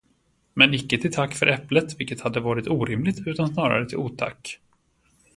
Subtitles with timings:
[0.53, 4.59] Men icke till tack för äpplet, vilket hade varit orimligt, utan snarare till otack.